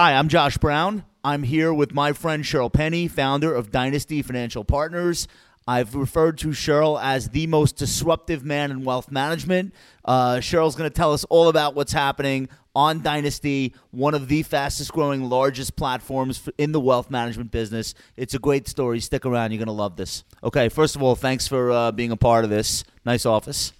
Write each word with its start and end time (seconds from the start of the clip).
Hi, 0.00 0.14
I'm 0.14 0.28
Josh 0.28 0.56
Brown. 0.58 1.04
I'm 1.24 1.42
here 1.42 1.74
with 1.74 1.92
my 1.92 2.12
friend 2.12 2.46
Shirl 2.46 2.70
Penney, 2.70 3.08
founder 3.08 3.52
of 3.52 3.72
Dynasty 3.72 4.22
Financial 4.22 4.62
Partners. 4.62 5.26
I've 5.66 5.96
referred 5.96 6.38
to 6.38 6.52
Shirl 6.52 7.00
as 7.00 7.30
the 7.30 7.48
most 7.48 7.74
disruptive 7.74 8.44
man 8.44 8.70
in 8.70 8.84
wealth 8.84 9.10
management. 9.10 9.74
Uh, 10.04 10.38
Shirl's 10.38 10.76
going 10.76 10.88
to 10.88 10.94
tell 10.94 11.12
us 11.12 11.24
all 11.24 11.48
about 11.48 11.74
what's 11.74 11.92
happening 11.92 12.48
on 12.76 13.02
Dynasty, 13.02 13.74
one 13.90 14.14
of 14.14 14.28
the 14.28 14.44
fastest 14.44 14.92
growing, 14.92 15.28
largest 15.28 15.74
platforms 15.74 16.48
in 16.58 16.70
the 16.70 16.78
wealth 16.78 17.10
management 17.10 17.50
business. 17.50 17.92
It's 18.16 18.34
a 18.34 18.38
great 18.38 18.68
story. 18.68 19.00
Stick 19.00 19.26
around. 19.26 19.50
You're 19.50 19.58
going 19.58 19.66
to 19.66 19.72
love 19.72 19.96
this. 19.96 20.22
Okay, 20.44 20.68
first 20.68 20.94
of 20.94 21.02
all, 21.02 21.16
thanks 21.16 21.48
for 21.48 21.72
uh, 21.72 21.90
being 21.90 22.12
a 22.12 22.16
part 22.16 22.44
of 22.44 22.50
this. 22.50 22.84
Nice 23.04 23.26
office. 23.26 23.72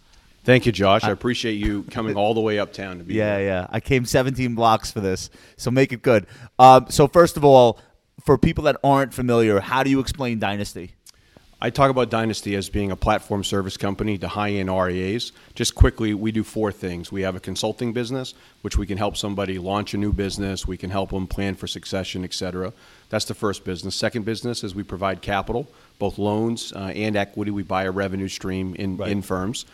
Thank 0.45 0.65
you, 0.67 0.73
Josh. 0.73 1.05
I 1.05 1.11
appreciate 1.11 1.55
you 1.55 1.83
coming 1.85 2.17
all 2.17 2.33
the 2.33 2.41
way 2.41 2.59
uptown 2.59 2.99
to 2.99 3.05
be 3.05 3.15
Yeah, 3.15 3.37
here. 3.39 3.47
yeah. 3.47 3.61
Yeah. 3.63 3.67
I 3.71 3.81
came 3.81 4.05
17 4.07 4.55
blocks 4.55 4.91
for 4.91 5.01
this, 5.01 5.29
so 5.57 5.71
make 5.71 5.93
it 5.93 6.03
good. 6.03 6.27
Um, 6.59 6.87
so 6.89 7.07
first 7.07 7.37
of 7.37 7.45
all, 7.45 7.79
for 8.25 8.39
people 8.39 8.65
that 8.65 8.77
aren't 8.83 9.13
familiar, 9.13 9.61
how 9.61 9.83
do 9.83 9.91
you 9.91 10.01
explain 10.01 10.39
Dynasty? 10.39 10.93
I 11.61 11.71
talk 11.71 11.91
about 11.91 12.09
Dynasty 12.09 12.55
as 12.55 12.69
being 12.69 12.93
a 12.93 12.97
platform 12.97 13.43
service 13.43 13.77
company 13.77 14.17
to 14.19 14.29
high-end 14.29 14.71
RIAs. 14.71 15.33
Just 15.57 15.75
quickly, 15.75 16.15
we 16.15 16.31
do 16.31 16.45
four 16.45 16.71
things. 16.71 17.11
We 17.11 17.23
have 17.23 17.35
a 17.35 17.41
consulting 17.41 17.93
business, 17.93 18.33
which 18.63 18.79
we 18.79 18.87
can 18.87 18.97
help 18.97 19.17
somebody 19.17 19.59
launch 19.59 19.93
a 19.93 19.99
new 19.99 20.13
business. 20.13 20.69
We 20.69 20.77
can 20.77 20.89
help 20.91 21.11
them 21.11 21.27
plan 21.27 21.57
for 21.57 21.67
succession, 21.67 22.23
et 22.23 22.33
cetera. 22.33 22.73
That's 23.09 23.25
the 23.25 23.35
first 23.35 23.65
business. 23.65 23.97
Second 23.97 24.25
business 24.25 24.63
is 24.63 24.73
we 24.73 24.85
provide 24.85 25.21
capital, 25.21 25.67
both 25.99 26.17
loans 26.17 26.73
uh, 26.77 26.93
and 26.95 27.17
equity. 27.17 27.51
We 27.51 27.65
buy 27.65 27.85
a 27.85 27.91
revenue 27.91 28.29
stream 28.29 28.77
in, 28.77 28.97
Right. 28.97 29.11
in 29.11 29.21
firms. 29.21 29.67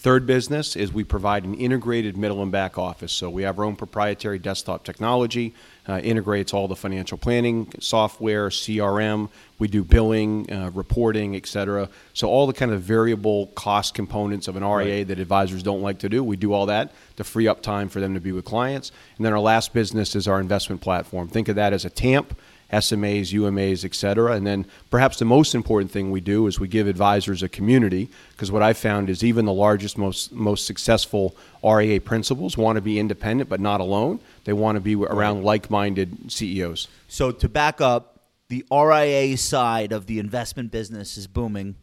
Third 0.00 0.24
business 0.24 0.76
is 0.76 0.94
we 0.94 1.04
provide 1.04 1.44
an 1.44 1.52
integrated 1.52 2.16
middle 2.16 2.42
and 2.42 2.50
back 2.50 2.78
office. 2.78 3.12
So 3.12 3.28
we 3.28 3.42
have 3.42 3.58
our 3.58 3.66
own 3.66 3.76
proprietary 3.76 4.38
desktop 4.38 4.82
technology, 4.82 5.52
uh, 5.86 5.98
integrates 5.98 6.54
all 6.54 6.68
the 6.68 6.74
financial 6.74 7.18
planning 7.18 7.70
software, 7.80 8.48
CRM. 8.48 9.28
We 9.58 9.68
do 9.68 9.84
billing, 9.84 10.50
uh, 10.50 10.70
reporting, 10.72 11.36
et 11.36 11.46
cetera. 11.46 11.90
So 12.14 12.30
all 12.30 12.46
the 12.46 12.54
kind 12.54 12.72
of 12.72 12.80
variable 12.80 13.48
cost 13.48 13.92
components 13.92 14.48
of 14.48 14.56
an 14.56 14.64
RIA 14.64 15.04
that 15.04 15.18
advisors 15.18 15.62
don't 15.62 15.82
like 15.82 15.98
to 15.98 16.08
do, 16.08 16.24
we 16.24 16.36
do 16.36 16.54
all 16.54 16.64
that 16.64 16.94
to 17.16 17.22
free 17.24 17.46
up 17.46 17.60
time 17.60 17.90
for 17.90 18.00
them 18.00 18.14
to 18.14 18.20
be 18.20 18.32
with 18.32 18.46
clients. 18.46 18.92
And 19.18 19.26
then 19.26 19.34
our 19.34 19.38
last 19.38 19.74
business 19.74 20.16
is 20.16 20.26
our 20.26 20.40
investment 20.40 20.80
platform. 20.80 21.28
Think 21.28 21.48
of 21.50 21.56
that 21.56 21.74
as 21.74 21.84
a 21.84 21.90
TAMP. 21.90 22.34
SMAs, 22.72 23.32
UMAs, 23.32 23.84
et 23.84 23.94
cetera. 23.94 24.32
And 24.32 24.46
then 24.46 24.66
perhaps 24.90 25.18
the 25.18 25.24
most 25.24 25.54
important 25.54 25.90
thing 25.90 26.10
we 26.10 26.20
do 26.20 26.46
is 26.46 26.60
we 26.60 26.68
give 26.68 26.86
advisors 26.86 27.42
a 27.42 27.48
community 27.48 28.08
because 28.32 28.52
what 28.52 28.62
I 28.62 28.72
found 28.72 29.10
is 29.10 29.24
even 29.24 29.44
the 29.44 29.52
largest, 29.52 29.98
most, 29.98 30.32
most 30.32 30.66
successful 30.66 31.34
RIA 31.64 32.00
principals 32.00 32.56
want 32.56 32.76
to 32.76 32.82
be 32.82 32.98
independent 32.98 33.50
but 33.50 33.60
not 33.60 33.80
alone. 33.80 34.20
They 34.44 34.52
want 34.52 34.76
to 34.76 34.80
be 34.80 34.94
around 34.94 35.44
like 35.44 35.70
minded 35.70 36.30
CEOs. 36.30 36.88
So 37.08 37.32
to 37.32 37.48
back 37.48 37.80
up, 37.80 38.20
the 38.48 38.64
RIA 38.70 39.36
side 39.36 39.92
of 39.92 40.06
the 40.06 40.18
investment 40.18 40.70
business 40.70 41.16
is 41.16 41.26
booming. 41.26 41.76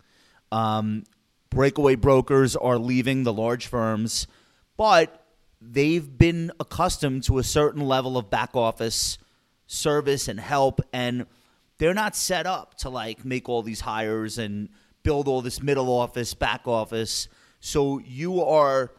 Um, 0.52 1.04
breakaway 1.50 1.96
brokers 1.96 2.56
are 2.56 2.78
leaving 2.78 3.24
the 3.24 3.34
large 3.34 3.68
firms, 3.68 4.28
but 4.76 5.26
they've 5.62 6.18
been 6.18 6.52
accustomed 6.60 7.24
to 7.24 7.38
a 7.38 7.44
certain 7.44 7.82
level 7.88 8.18
of 8.18 8.30
back 8.30 8.56
office 8.56 9.18
service 9.68 10.28
and 10.28 10.40
help, 10.40 10.82
and 10.92 11.26
they're 11.78 11.94
not 11.94 12.16
set 12.16 12.48
up 12.48 12.76
to 12.80 12.90
like 12.90 13.23
make 13.23 13.48
all 13.48 13.62
these 13.62 13.82
hires 13.82 14.38
and 14.38 14.70
build 15.04 15.28
all 15.28 15.42
this 15.42 15.62
middle 15.62 15.90
office, 15.90 16.34
back 16.34 16.68
office. 16.68 17.28
So 17.59 18.00
you 18.00 18.44
are 18.44 18.92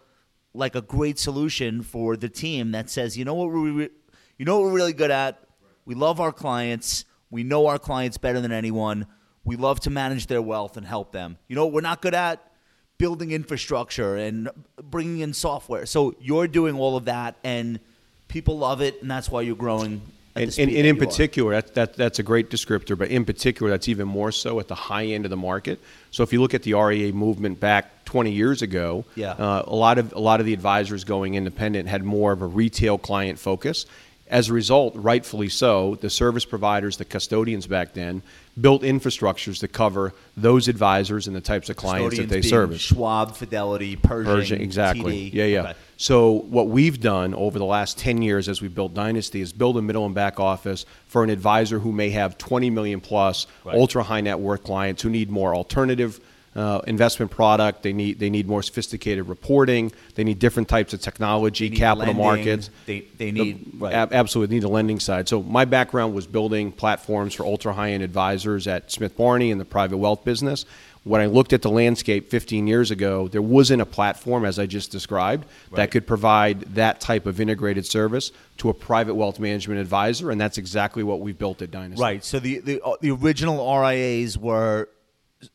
like 0.55 0.75
a 0.75 0.81
great 0.81 1.19
solution 1.19 1.83
for 1.83 2.17
the 2.17 2.29
team 2.29 2.73
that 2.73 2.89
says, 2.89 3.17
you 3.19 3.25
know 3.25 3.35
what 3.35 3.51
we, 3.51 3.71
re- 3.71 3.91
you 4.39 4.45
know 4.45 4.59
what 4.59 4.67
we're 4.67 4.77
really 4.77 4.93
good 4.93 5.11
at. 5.11 5.41
We 5.85 5.95
love 5.95 6.21
our 6.21 6.33
clients. 6.33 7.05
We 7.31 7.45
know 7.45 7.67
our 7.67 7.79
clients 7.79 8.17
better 8.19 8.41
than 8.41 8.53
anyone. 8.53 9.07
We 9.45 9.57
love 9.57 9.81
to 9.81 9.91
manage 9.91 10.27
their 10.27 10.43
wealth 10.43 10.77
and 10.77 10.87
help 10.87 11.13
them. 11.13 11.39
You 11.49 11.57
know 11.57 11.65
what 11.65 11.75
we're 11.75 11.81
not 11.81 12.03
good 12.03 12.15
at? 12.15 12.53
Building 12.99 13.31
infrastructure 13.31 14.17
and 14.17 14.51
bringing 14.83 15.21
in 15.21 15.33
software. 15.33 15.87
So 15.87 16.15
you're 16.21 16.49
doing 16.49 16.77
all 16.77 16.97
of 16.97 17.05
that, 17.07 17.37
and 17.45 17.81
people 18.29 18.59
love 18.59 18.83
it, 18.83 19.01
and 19.01 19.11
that's 19.11 19.31
why 19.31 19.43
you're 19.43 19.57
growing. 19.57 20.03
And, 20.43 20.59
and, 20.59 20.71
and 20.71 20.87
in 20.87 20.97
particular, 20.97 21.53
that, 21.53 21.75
that, 21.75 21.95
that's 21.95 22.19
a 22.19 22.23
great 22.23 22.51
descriptor, 22.51 22.97
but 22.97 23.09
in 23.09 23.25
particular, 23.25 23.71
that's 23.71 23.89
even 23.89 24.09
more 24.09 24.33
so 24.33 24.61
at 24.61 24.69
the 24.69 24.75
high 24.75 25.07
end 25.07 25.25
of 25.27 25.31
the 25.31 25.37
market. 25.37 25.81
So 26.11 26.23
if 26.23 26.33
you 26.33 26.41
look 26.41 26.55
at 26.55 26.63
the 26.63 26.75
RIA 26.75 27.13
movement 27.13 27.61
back 27.61 28.05
20 28.05 28.31
years 28.33 28.63
ago, 28.63 29.05
Yeah. 29.17 29.33
uh, 29.33 29.65
a, 29.67 29.75
lot 29.75 29.99
of, 29.99 30.13
a 30.15 30.19
lot 30.21 30.41
of 30.41 30.47
the 30.47 30.55
advisors 30.55 31.05
going 31.05 31.35
independent 31.35 31.89
had 31.89 32.05
more 32.05 32.33
of 32.33 32.41
a 32.43 32.47
retail 32.47 32.99
client 32.99 33.39
focus. 33.39 33.87
As 34.31 34.51
a 34.51 34.53
result, 34.53 34.95
rightfully 34.95 35.49
so, 35.49 35.95
the 35.97 36.11
service 36.11 36.45
providers, 36.45 36.99
the 36.99 37.05
custodians 37.05 37.67
back 37.67 37.95
then, 37.95 38.23
built 38.61 38.83
infrastructures 38.83 39.61
to 39.61 39.69
cover 39.69 40.13
those 40.37 40.69
advisors 40.69 41.27
and 41.27 41.35
the 41.35 41.41
types 41.41 41.71
of 41.71 41.77
clients 41.77 42.19
that 42.19 42.29
they 42.29 42.43
service. 42.43 42.81
Schwab, 42.81 43.35
Fidelity, 43.37 43.97
Pershing, 43.97 44.33
Pershing, 44.35 44.61
exactly. 44.61 45.31
TD. 45.31 45.35
Yeah, 45.35 45.45
yeah. 45.45 45.61
Okay. 45.63 45.75
So 45.97 46.33
what 46.33 46.69
we've 46.69 47.01
done 47.01 47.35
over 47.35 47.59
the 47.59 47.65
last 47.65 47.99
10 47.99 48.21
years 48.23 48.49
as 48.49 48.61
we 48.61 48.69
built 48.69 48.93
Dynasty 48.95 49.41
is 49.41 49.53
build 49.53 49.77
a 49.79 49.83
middle 49.83 50.05
and 50.05 50.15
back 50.15 50.39
office 50.39 50.85
for 51.07 51.25
an 51.25 51.31
advisor 51.31 51.79
who 51.79 51.91
may 51.93 52.11
have 52.11 52.37
20 52.39 52.71
million 52.71 53.01
plus 53.01 53.47
Right. 53.65 53.77
ultra 53.77 54.03
high 54.03 54.21
net 54.21 54.39
worth 54.39 54.63
clients 54.63 55.03
who 55.03 55.11
need 55.11 55.31
more 55.31 55.55
alternative 55.55 56.21
uh, 56.59 56.81
investment 56.89 57.31
product. 57.31 57.83
They 57.85 57.93
need 57.93 58.19
they 58.19 58.31
need 58.31 58.49
more 58.49 58.63
sophisticated 58.63 59.29
reporting. 59.29 59.93
They 60.17 60.25
need 60.25 60.39
different 60.41 60.69
types 60.69 60.93
of 60.93 61.01
technology, 61.01 61.71
capital 61.71 62.15
lending. 62.15 62.25
markets. 62.25 62.71
They- 62.87 63.05
they 63.17 63.31
The- 63.31 63.41
need- 63.45 63.67
right. 63.79 63.95
ab- 63.95 64.13
absolutely 64.13 64.57
need 64.57 64.63
the 64.65 64.69
lending 64.69 64.99
side. 64.99 65.29
So 65.29 65.43
my 65.43 65.65
background 65.65 66.15
was 66.15 66.27
building 66.27 66.73
platforms 66.73 67.35
for 67.35 67.45
ultra 67.47 67.73
high 67.75 67.93
end 67.93 68.03
advisors 68.03 68.67
at 68.67 68.91
Smith 68.91 69.17
Barney 69.17 69.51
in 69.51 69.59
the 69.59 69.65
private 69.65 69.99
wealth 69.99 70.25
business. 70.25 70.65
When 71.05 71.21
I 71.21 71.27
looked 71.27 71.53
at 71.53 71.63
the 71.63 71.71
landscape 71.71 72.29
15 72.29 72.67
years 72.67 72.91
ago, 72.91 73.29
there 73.29 73.41
wasn't 73.41 73.81
a 73.81 73.87
platform, 73.87 74.45
as 74.45 74.59
I 74.59 74.67
just 74.67 74.91
described, 74.91 75.47
Right. 75.71 75.77
that 75.77 75.91
could 75.93 76.07
provide 76.07 76.61
that 76.75 77.01
type 77.01 77.25
of 77.25 77.41
integrated 77.41 77.87
service 77.87 78.31
to 78.59 78.69
a 78.69 78.75
private 78.75 79.15
wealth 79.15 79.39
management 79.39 79.81
advisor, 79.81 80.31
and 80.31 80.39
that's 80.41 80.59
exactly 80.59 81.03
what 81.05 81.21
we've 81.21 81.39
built 81.39 81.63
at 81.63 81.71
Dynasty. 81.71 82.03
Right. 82.03 82.25
So 82.25 82.41
the 82.41 82.59
the, 82.59 82.81
uh, 82.85 82.97
the 83.01 83.13
original 83.13 83.59
RIAs 83.61 84.37
were 84.37 84.89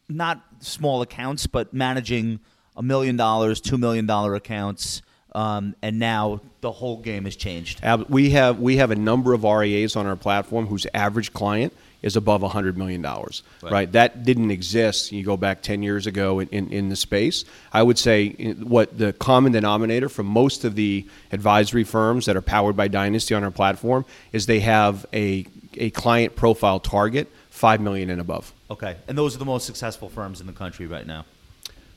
not 0.10 0.42
small 0.60 1.02
accounts, 1.02 1.48
but 1.48 1.74
managing 1.74 2.40
a 2.76 2.84
million 2.84 3.16
dollars, 3.16 3.62
two 3.62 3.78
million 3.78 4.06
dollar 4.06 4.36
accounts, 4.36 5.02
um, 5.36 5.76
and 5.82 6.00
now 6.00 6.42
the 6.62 6.72
whole 6.72 6.98
game 6.98 7.26
has 7.26 7.36
changed. 7.36 7.82
We 8.10 8.32
have 8.32 8.60
we 8.60 8.78
have 8.78 8.92
a 8.92 8.96
number 8.96 9.34
of 9.34 9.44
RIAs 9.44 9.96
on 9.96 10.06
our 10.06 10.16
platform 10.16 10.68
whose 10.68 10.88
average 10.94 11.34
client 11.34 11.74
is 12.04 12.18
above 12.18 12.42
$100 12.42 12.76
million, 12.76 13.02
right. 13.02 13.42
Right. 13.64 13.92
That 13.94 14.24
didn't 14.26 14.52
exist, 14.52 15.12
you 15.14 15.24
go 15.24 15.38
back 15.38 15.62
10 15.62 15.82
years 15.82 16.06
ago 16.06 16.40
in, 16.40 16.50
in, 16.50 16.70
in 16.70 16.90
the 16.90 16.98
space. 16.98 17.46
I 17.72 17.82
would 17.82 17.98
say 17.98 18.32
what 18.56 18.98
the 18.98 19.14
common 19.14 19.54
denominator 19.54 20.10
for 20.10 20.22
most 20.22 20.66
of 20.66 20.76
the 20.76 21.08
advisory 21.32 21.86
firms 21.86 22.26
that 22.26 22.36
are 22.36 22.42
powered 22.42 22.76
by 22.76 22.90
Dynasty 22.90 23.34
on 23.34 23.44
our 23.44 23.52
platform 23.52 24.06
is 24.34 24.46
they 24.46 24.60
have 24.60 25.06
a, 25.14 25.48
a 25.80 25.90
client 25.90 26.36
profile 26.36 26.80
target, 26.80 27.30
5 27.50 27.82
million 27.82 28.10
and 28.10 28.20
above. 28.22 28.54
Okay, 28.72 28.96
and 29.08 29.18
those 29.18 29.36
are 29.36 29.40
the 29.40 29.46
most 29.46 29.66
successful 29.66 30.10
firms 30.10 30.42
in 30.42 30.48
the 30.48 30.54
country 30.54 30.88
right 30.88 31.06
now. 31.06 31.26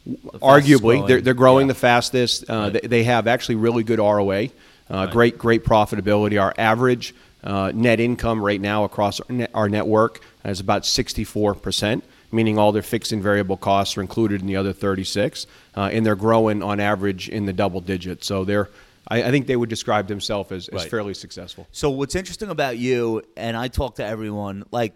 The 0.04 0.16
arguably 0.38 0.80
growing. 0.80 1.06
they're, 1.06 1.20
they're 1.20 1.34
growing 1.34 1.66
Yeah. 1.66 1.72
the 1.72 1.78
fastest 1.78 2.48
uh, 2.48 2.54
Right. 2.54 2.72
they, 2.82 2.88
they 2.88 3.04
have 3.04 3.26
actually 3.26 3.56
really 3.56 3.82
good 3.82 3.98
roa 3.98 4.48
uh, 4.88 5.06
great 5.06 5.36
great 5.36 5.64
profitability 5.64 6.40
our 6.40 6.54
average 6.58 7.12
uh, 7.42 7.72
net 7.74 7.98
income 7.98 8.40
right 8.40 8.60
now 8.60 8.84
across 8.84 9.18
our, 9.20 9.26
net, 9.34 9.50
our 9.52 9.68
network 9.68 10.20
is 10.44 10.60
about 10.60 10.82
64% 10.82 12.02
meaning 12.30 12.56
all 12.56 12.70
their 12.70 12.82
fixed 12.82 13.10
and 13.10 13.20
variable 13.20 13.56
costs 13.56 13.96
are 13.96 14.00
included 14.00 14.40
in 14.42 14.46
the 14.46 14.54
other 14.54 14.72
36 14.72 15.46
uh, 15.76 15.90
and 15.92 16.06
they're 16.06 16.14
growing 16.14 16.62
on 16.62 16.78
average 16.78 17.28
in 17.28 17.46
the 17.46 17.52
double 17.52 17.80
digits 17.80 18.28
so 18.28 18.44
they're 18.44 18.68
I, 19.08 19.24
I 19.24 19.30
think 19.30 19.46
they 19.46 19.56
would 19.56 19.68
describe 19.68 20.08
themselves 20.08 20.50
as, 20.52 20.68
as 20.68 20.82
Right. 20.82 20.90
fairly 20.90 21.14
successful 21.14 21.66
So 21.72 21.90
what's 21.90 22.14
interesting 22.14 22.50
about 22.50 22.78
you, 22.78 23.22
and 23.36 23.56
I 23.56 23.68
talk 23.68 23.96
to 23.96 24.04
everyone, 24.04 24.64
like 24.70 24.94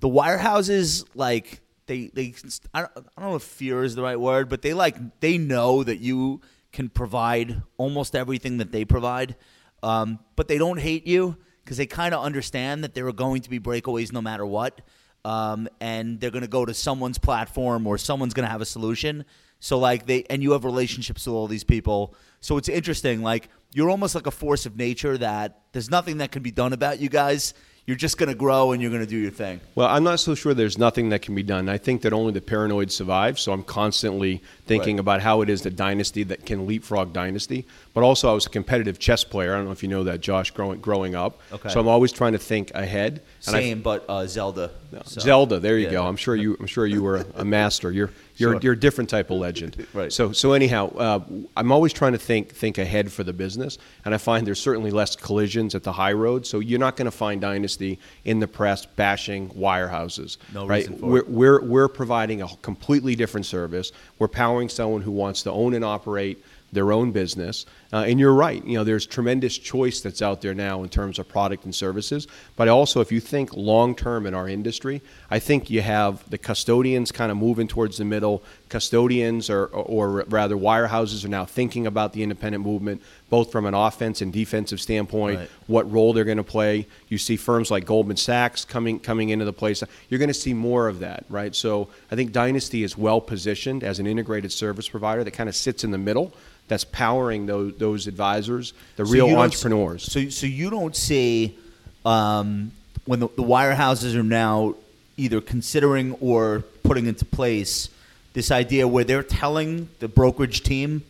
the 0.00 0.08
wirehouses, 0.08 1.04
like 1.14 1.60
they 1.86 2.10
they 2.14 2.34
I 2.72 2.80
don't, 2.80 2.92
I 2.96 3.20
don't 3.20 3.30
know 3.30 3.36
if 3.36 3.42
fear 3.42 3.84
is 3.84 3.94
the 3.94 4.02
right 4.02 4.18
word, 4.18 4.48
but 4.48 4.62
they 4.62 4.74
like 4.74 5.20
they 5.20 5.38
know 5.38 5.82
that 5.84 5.98
you 6.00 6.40
can 6.72 6.88
provide 6.88 7.62
almost 7.76 8.16
everything 8.16 8.58
that 8.58 8.72
they 8.72 8.84
provide, 8.84 9.36
um, 9.82 10.18
but 10.36 10.48
they 10.48 10.58
don't 10.58 10.80
hate 10.80 11.06
you 11.06 11.36
because 11.62 11.76
they 11.76 11.86
kind 11.86 12.14
of 12.14 12.22
understand 12.24 12.82
that 12.84 12.94
there 12.94 13.06
are 13.06 13.12
going 13.12 13.40
to 13.42 13.50
be 13.50 13.60
breakaways 13.60 14.12
no 14.12 14.20
matter 14.20 14.44
what, 14.44 14.80
um, 15.24 15.68
and 15.80 16.20
they're 16.20 16.30
going 16.32 16.42
to 16.42 16.48
go 16.48 16.64
to 16.64 16.74
someone's 16.74 17.18
platform 17.18 17.86
or 17.86 17.96
someone's 17.96 18.34
going 18.34 18.44
to 18.46 18.50
have 18.50 18.60
a 18.60 18.66
solution. 18.66 19.24
So 19.68 19.78
like 19.78 20.04
they 20.04 20.24
and 20.28 20.42
you 20.42 20.52
have 20.52 20.64
relationships 20.66 21.24
with 21.26 21.34
all 21.34 21.46
these 21.46 21.64
people. 21.64 22.14
So 22.42 22.58
it's 22.58 22.68
interesting. 22.68 23.22
Like 23.22 23.48
you're 23.72 23.88
almost 23.88 24.14
like 24.14 24.26
a 24.26 24.30
force 24.30 24.66
of 24.66 24.76
nature 24.76 25.16
that 25.16 25.60
there's 25.72 25.90
nothing 25.90 26.18
that 26.18 26.30
can 26.32 26.42
be 26.42 26.50
done 26.50 26.74
about 26.74 27.00
you 27.00 27.08
guys. 27.08 27.54
you're 27.86 27.96
just 27.98 28.16
going 28.16 28.30
to 28.30 28.34
grow 28.34 28.72
and 28.72 28.80
you're 28.80 28.90
going 28.90 29.02
to 29.04 29.14
do 29.16 29.18
your 29.18 29.30
thing. 29.30 29.60
Well, 29.74 29.86
I'm 29.88 30.04
not 30.04 30.18
so 30.18 30.34
sure 30.34 30.54
there's 30.54 30.78
nothing 30.78 31.10
that 31.10 31.20
can 31.20 31.34
be 31.34 31.42
done. 31.42 31.68
I 31.68 31.76
think 31.76 32.00
that 32.02 32.14
only 32.14 32.32
the 32.32 32.40
paranoid 32.40 32.90
survive. 32.90 33.38
So 33.38 33.52
I'm 33.52 33.62
constantly 33.62 34.42
thinking 34.66 34.96
Right. 34.96 35.00
about 35.00 35.20
how 35.20 35.42
it 35.42 35.50
is 35.50 35.60
the 35.60 35.70
Dynasty 35.70 36.22
that 36.24 36.46
can 36.46 36.66
leapfrog 36.66 37.12
Dynasty. 37.12 37.66
But 37.92 38.02
also, 38.02 38.30
I 38.30 38.32
was 38.32 38.46
a 38.46 38.48
competitive 38.48 38.98
chess 38.98 39.22
player. 39.22 39.52
I 39.52 39.56
don't 39.58 39.66
know 39.66 39.72
if 39.72 39.82
you 39.82 39.90
know 39.90 40.04
that, 40.04 40.22
Josh, 40.22 40.50
growing, 40.50 40.80
growing 40.80 41.14
up. 41.14 41.32
Okay. 41.52 41.68
So 41.68 41.78
I'm 41.78 41.86
always 41.88 42.10
trying 42.10 42.32
to 42.32 42.38
think 42.38 42.70
ahead. 42.74 43.20
And 43.46 43.54
I- 43.56 43.60
Same, 43.60 43.82
but 43.82 44.06
uh, 44.08 44.26
Zelda. 44.26 44.70
So- 45.04 45.20
Zelda, 45.20 45.60
there 45.60 45.76
you 45.76 45.84
Yeah. 45.88 45.92
go. 45.98 46.06
I'm 46.06 46.16
sure 46.16 46.34
you. 46.36 46.56
I'm 46.58 46.66
sure 46.66 46.86
you 46.86 47.02
were 47.02 47.26
a 47.34 47.44
master. 47.44 47.92
You're 47.92 48.12
you're 48.36 48.52
Sure. 48.52 48.60
you're 48.62 48.72
a 48.72 48.78
different 48.78 49.10
type 49.10 49.30
of 49.30 49.38
legend. 49.38 49.86
Right. 49.94 50.12
So 50.12 50.32
so 50.32 50.52
anyhow, 50.52 50.94
uh, 50.96 51.20
I'm 51.56 51.72
always 51.72 51.92
trying 51.92 52.12
to 52.12 52.18
think 52.18 52.52
think 52.52 52.78
ahead 52.78 53.12
for 53.12 53.24
the 53.24 53.32
business, 53.32 53.78
and 54.04 54.14
I 54.14 54.18
find 54.18 54.46
there's 54.46 54.60
certainly 54.60 54.90
less 54.90 55.16
collisions 55.16 55.74
at 55.74 55.82
the 55.82 55.92
high 55.92 56.12
road. 56.12 56.46
So 56.46 56.60
you're 56.60 56.80
not 56.80 56.96
going 56.96 57.06
to 57.06 57.16
find 57.16 57.40
Dynasty 57.40 57.98
in 58.24 58.40
the 58.40 58.48
press 58.48 58.86
bashing 58.86 59.50
wirehouses. 59.50 60.38
No 60.52 60.66
right? 60.66 60.78
reason 60.78 60.98
for 60.98 61.06
we're, 61.06 61.18
it. 61.18 61.28
we're 61.28 61.62
we're 61.62 61.88
providing 61.88 62.42
a 62.42 62.48
completely 62.62 63.14
different 63.14 63.46
service. 63.46 63.92
We're 64.18 64.28
powering 64.28 64.68
someone 64.68 65.02
who 65.02 65.12
wants 65.12 65.42
to 65.44 65.50
own 65.50 65.74
and 65.74 65.84
operate 65.84 66.44
their 66.74 66.92
own 66.92 67.12
business. 67.12 67.66
Uh, 67.92 68.04
and 68.06 68.20
you're 68.20 68.34
right. 68.34 68.64
You 68.66 68.78
know, 68.78 68.84
there's 68.84 69.06
tremendous 69.06 69.56
choice 69.56 70.00
that's 70.00 70.20
out 70.20 70.42
there 70.42 70.54
now 70.54 70.82
in 70.82 70.88
terms 70.88 71.18
of 71.18 71.28
product 71.28 71.64
and 71.64 71.74
services. 71.74 72.26
But 72.56 72.68
also, 72.68 73.00
if 73.00 73.10
you 73.10 73.20
think 73.20 73.54
long 73.54 73.94
term 73.94 74.26
in 74.26 74.34
our 74.34 74.48
industry, 74.48 75.00
I 75.30 75.38
think 75.38 75.70
you 75.70 75.80
have 75.80 76.28
the 76.28 76.38
custodians 76.38 77.12
kind 77.12 77.30
of 77.30 77.38
moving 77.38 77.68
towards 77.68 77.98
the 77.98 78.04
middle. 78.04 78.42
Custodians, 78.74 79.50
or, 79.50 79.66
or 79.66 80.24
rather, 80.24 80.56
wirehouses, 80.56 81.24
are 81.24 81.28
now 81.28 81.44
thinking 81.44 81.86
about 81.86 82.12
the 82.12 82.24
independent 82.24 82.64
movement, 82.64 83.00
both 83.30 83.52
from 83.52 83.66
an 83.66 83.74
offense 83.74 84.20
and 84.20 84.32
defensive 84.32 84.80
standpoint. 84.80 85.38
Right. 85.38 85.50
What 85.68 85.92
role 85.92 86.12
they're 86.12 86.24
going 86.24 86.38
to 86.38 86.42
play. 86.42 86.88
You 87.08 87.16
see 87.16 87.36
firms 87.36 87.70
like 87.70 87.86
Goldman 87.86 88.16
Sachs 88.16 88.64
coming 88.64 88.98
coming 88.98 89.28
into 89.28 89.44
the 89.44 89.52
place. 89.52 89.84
You're 90.08 90.18
going 90.18 90.26
to 90.26 90.34
see 90.34 90.54
more 90.54 90.88
of 90.88 90.98
that, 90.98 91.24
right? 91.28 91.54
So 91.54 91.88
I 92.10 92.16
think 92.16 92.32
Dynasty 92.32 92.82
is 92.82 92.98
well 92.98 93.20
positioned 93.20 93.84
as 93.84 94.00
an 94.00 94.08
integrated 94.08 94.50
service 94.50 94.88
provider 94.88 95.22
that 95.22 95.30
kind 95.30 95.48
of 95.48 95.54
sits 95.54 95.84
in 95.84 95.92
the 95.92 95.98
middle 95.98 96.32
that's 96.66 96.82
powering 96.84 97.46
those, 97.46 97.76
those 97.76 98.08
advisors, 98.08 98.72
the 98.96 99.06
So 99.06 99.12
real 99.12 99.38
entrepreneurs. 99.38 100.02
So, 100.02 100.28
so 100.30 100.46
you 100.46 100.68
don't 100.68 100.96
see 100.96 101.56
um, 102.04 102.72
when 103.04 103.20
the, 103.20 103.28
the 103.28 103.44
wirehouses 103.44 104.16
are 104.16 104.24
now 104.24 104.74
either 105.16 105.40
considering 105.40 106.16
or 106.20 106.64
putting 106.82 107.06
into 107.06 107.24
place 107.24 107.88
this 108.34 108.50
idea 108.50 108.86
where 108.86 109.04
they're 109.04 109.22
telling 109.22 109.88
the 110.00 110.08
brokerage 110.08 110.62
team, 110.62 111.02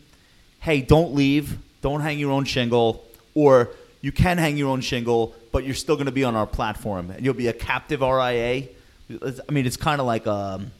"Hey, 0.59 0.81
don't 0.81 1.13
leave, 1.13 1.57
don't 1.81 2.01
hang 2.01 2.17
your 2.17 2.31
own 2.31 2.45
shingle, 2.45 3.03
or 3.33 3.69
you 4.01 4.11
can 4.11 4.37
hang 4.37 4.57
your 4.57 4.69
own 4.69 4.81
shingle, 4.81 5.35
but 5.51 5.65
you're 5.65 5.75
still 5.75 5.95
going 5.95 6.05
to 6.05 6.11
be 6.11 6.23
on 6.23 6.35
our 6.35 6.47
platform, 6.47 7.11
and 7.11 7.25
you'll 7.25 7.33
be 7.33 7.47
a 7.47 7.53
captive 7.53 8.01
RIA." 8.01 8.69
I 9.11 9.51
mean, 9.51 9.65
it's 9.65 9.77
kind 9.77 9.99
of 9.99 10.07
like 10.07 10.25
um, 10.25 10.71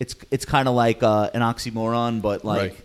it's 0.00 0.16
it's 0.30 0.44
kind 0.44 0.68
of 0.68 0.74
like 0.74 1.02
uh, 1.02 1.30
an 1.32 1.42
oxymoron, 1.42 2.20
but 2.20 2.44
like. 2.44 2.72
I 2.72 2.82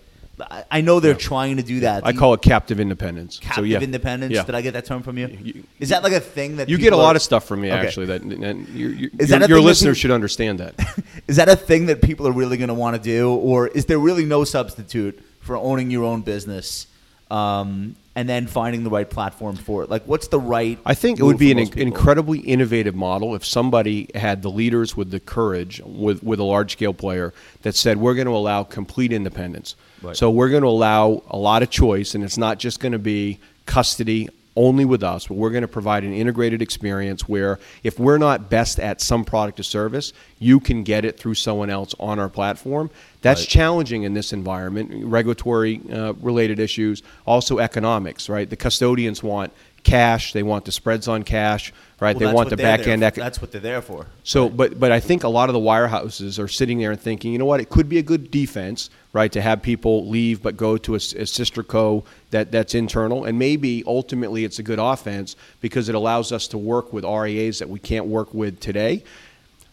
I 0.72 0.82
know 0.82 1.00
they're 1.00 1.14
trying 1.14 1.58
to 1.58 1.64
do 1.64 1.82
that. 1.82 2.06
I 2.06 2.12
call 2.12 2.34
it 2.34 2.42
captive 2.42 2.80
independence. 2.80 3.38
captive 3.38 3.56
so, 3.62 3.66
yeah. 3.66 3.80
independence. 3.82 4.34
Yeah. 4.34 4.44
Did 4.44 4.56
I 4.56 4.62
get 4.62 4.74
that 4.74 4.84
term 4.86 5.04
from 5.04 5.18
you? 5.20 5.28
You- 5.28 5.64
Is 5.80 5.90
that 5.90 6.02
like 6.02 6.14
a 6.14 6.20
thing 6.20 6.56
that 6.58 6.70
You 6.70 6.80
get 6.80 6.92
a 6.92 6.98
lot 6.98 7.14
are- 7.14 7.18
of 7.18 7.22
stuff 7.22 7.46
from 7.46 7.62
me, 7.62 7.72
Okay. 7.72 7.86
actually. 7.86 8.06
That 8.08 8.22
and 8.24 8.68
you, 8.70 8.88
you, 8.90 9.10
Is 9.20 9.30
your, 9.30 9.40
that 9.40 9.48
your 9.50 9.60
that 9.60 9.64
listeners 9.66 9.98
people- 9.98 10.02
should 10.02 10.12
understand 10.12 10.60
that. 10.60 10.74
Is 11.28 11.36
that 11.36 11.50
a 11.50 11.56
thing 11.56 11.86
that 11.86 12.02
people 12.02 12.28
are 12.28 12.32
really 12.32 12.58
going 12.58 12.70
to 12.70 12.74
want 12.74 12.96
to 12.96 13.02
do, 13.02 13.32
or 13.32 13.68
is 13.68 13.86
there 13.86 14.00
really 14.00 14.26
no 14.26 14.44
substitute 14.44 15.24
for 15.42 15.56
owning 15.56 15.92
your 15.92 16.04
own 16.04 16.22
business 16.22 16.88
um, 17.30 17.96
and 18.16 18.30
then 18.30 18.48
finding 18.48 18.84
the 18.84 18.90
right 18.90 19.10
platform 19.10 19.56
for 19.56 19.84
it? 19.84 19.90
Like, 19.90 20.04
what's 20.04 20.28
the 20.28 20.40
right? 20.40 20.78
I 20.86 20.94
think 20.94 21.20
it 21.20 21.24
would 21.24 21.38
be 21.38 21.52
an 21.52 21.60
incredibly 21.78 22.40
innovative 22.40 22.96
model 22.96 23.36
if 23.36 23.46
somebody 23.46 24.10
had 24.14 24.42
the 24.42 24.50
leaders 24.50 24.96
with 24.96 25.12
the 25.12 25.20
courage 25.20 25.82
with, 25.84 26.24
with 26.24 26.40
a 26.40 26.44
large 26.44 26.74
scale 26.74 26.94
player 26.94 27.34
that 27.64 27.76
said, 27.76 27.98
we're 27.98 28.16
going 28.16 28.28
to 28.28 28.36
allow 28.36 28.64
complete 28.64 29.12
independence. 29.12 29.76
Right. 30.02 30.16
So 30.16 30.30
we're 30.30 30.50
going 30.50 30.64
to 30.64 30.70
allow 30.70 31.24
a 31.30 31.38
lot 31.38 31.64
of 31.64 31.70
choice, 31.70 32.14
and 32.14 32.24
it's 32.24 32.38
not 32.38 32.60
just 32.60 32.80
going 32.80 32.92
to 32.92 33.00
be 33.00 33.40
custody 33.66 34.30
only 34.56 34.86
with 34.86 35.04
us, 35.04 35.28
but 35.28 35.36
we're 35.36 35.50
going 35.50 35.64
to 35.64 35.68
provide 35.68 36.04
an 36.04 36.14
integrated 36.14 36.62
experience 36.62 37.28
where 37.28 37.60
if 37.84 38.00
we're 38.00 38.18
not 38.18 38.50
best 38.50 38.80
at 38.80 39.02
some 39.02 39.26
product 39.26 39.60
or 39.60 39.64
service, 39.64 40.14
you 40.40 40.60
can 40.60 40.84
get 40.84 41.06
it 41.06 41.20
through 41.20 41.34
someone 41.34 41.70
else 41.70 41.96
on 42.00 42.20
our 42.20 42.30
platform. 42.30 42.90
That's 43.22 43.42
Right. 43.42 43.50
challenging 43.50 44.04
in 44.04 44.14
this 44.14 44.32
environment, 44.34 44.92
regulatory 45.06 45.82
uh, 45.92 46.14
related 46.22 46.60
issues, 46.60 47.02
also 47.26 47.58
economics, 47.60 48.30
right? 48.30 48.50
The 48.50 48.56
custodians 48.56 49.24
want 49.24 49.52
cash, 49.84 50.34
they 50.34 50.44
want 50.44 50.66
the 50.66 50.72
spreads 50.72 51.08
on 51.08 51.24
cash, 51.24 51.74
right? 52.00 52.16
Well, 52.16 52.30
they 52.30 52.34
want 52.34 52.50
the 52.50 52.58
back 52.58 52.88
end. 52.88 53.04
Ec- 53.04 53.16
That's 53.16 53.42
what 53.42 53.52
they're 53.52 53.62
there 53.62 53.82
for. 53.82 54.08
so, 54.24 54.50
but 54.50 54.80
but 54.80 54.92
I 54.92 55.00
think 55.00 55.24
a 55.24 55.28
lot 55.30 55.50
of 55.50 55.54
the 55.54 55.60
wirehouses 55.60 56.40
are 56.40 56.48
sitting 56.48 56.80
there 56.80 56.92
and 56.92 57.00
thinking, 57.00 57.32
you 57.34 57.40
know 57.40 57.46
what, 57.46 57.60
it 57.60 57.70
could 57.70 57.90
be 57.90 57.98
a 57.98 58.04
good 58.04 58.32
defense, 58.32 58.90
right, 59.12 59.32
to 59.32 59.42
have 59.42 59.62
people 59.62 60.08
leave 60.08 60.42
but 60.42 60.58
go 60.58 60.78
to 60.78 60.96
a 60.96 61.00
sister 61.00 61.64
co 61.64 62.04
that 62.32 62.52
that's 62.52 62.74
internal, 62.76 63.26
and 63.26 63.38
maybe 63.38 63.84
ultimately 63.86 64.44
it's 64.46 64.60
a 64.60 64.64
good 64.64 64.80
offense 64.80 65.36
because 65.62 65.90
it 65.90 65.96
allows 65.96 66.32
us 66.32 66.48
to 66.48 66.58
work 66.58 66.94
with 66.94 67.04
RIAs 67.04 67.60
that 67.60 67.70
we 67.70 67.80
can't 67.80 68.06
work 68.06 68.34
with 68.34 68.60
today. 68.60 69.04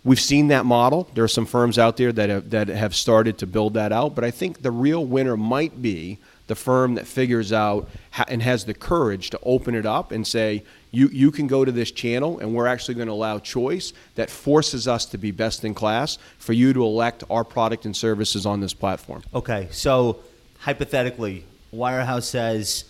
We've 0.03 0.21
seen 0.21 0.49
that 0.49 0.65
model. 0.65 1.11
There 1.13 1.25
are 1.25 1.29
some 1.29 1.45
firms 1.45 1.79
out 1.79 1.99
there 1.99 2.11
that 2.11 2.31
have, 2.31 2.51
that 2.51 2.69
have 2.69 2.95
started 2.95 3.37
to 3.39 3.47
build 3.47 3.75
that 3.75 3.93
out, 3.93 4.15
but 4.15 4.25
I 4.25 4.31
think 4.31 4.63
the 4.63 4.71
real 4.71 5.05
winner 5.05 5.37
might 5.37 5.83
be 5.83 6.19
the 6.51 6.57
firm 6.57 6.97
that 6.97 7.07
figures 7.07 7.53
out 7.53 7.89
and 8.27 8.43
has 8.43 8.65
the 8.65 8.75
courage 8.75 9.31
to 9.31 9.39
open 9.45 9.77
it 9.77 9.87
up 9.87 10.11
and 10.11 10.27
say, 10.27 10.65
you, 10.91 11.07
you 11.11 11.31
can 11.31 11.47
go 11.47 11.65
to 11.65 11.71
this 11.71 11.93
channel 11.93 12.41
and 12.41 12.53
we're 12.53 12.67
actually 12.67 12.97
going 12.97 13.07
to 13.07 13.13
allow 13.13 13.39
choice 13.39 13.93
that 14.17 14.29
forces 14.29 14.89
us 14.89 15.07
to 15.07 15.17
be 15.17 15.31
best 15.31 15.65
in 15.65 15.75
class 15.75 16.19
for 16.39 16.53
you 16.53 16.73
to 16.73 16.83
elect 16.83 17.23
our 17.31 17.45
product 17.45 17.85
and 17.85 17.97
services 17.97 18.47
on 18.47 18.59
this 18.59 18.75
platform. 18.75 19.23
Okay, 19.33 19.69
so 19.71 20.19
hypothetically, 20.59 21.45
Wirehouse 21.73 22.25
says 22.25 22.85